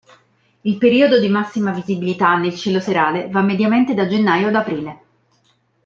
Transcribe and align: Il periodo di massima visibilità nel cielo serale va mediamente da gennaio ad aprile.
Il 0.61 0.79
periodo 0.79 1.19
di 1.19 1.29
massima 1.29 1.69
visibilità 1.71 2.35
nel 2.35 2.55
cielo 2.55 2.79
serale 2.79 3.29
va 3.29 3.41
mediamente 3.43 3.93
da 3.93 4.07
gennaio 4.07 4.47
ad 4.47 4.55
aprile. 4.55 5.01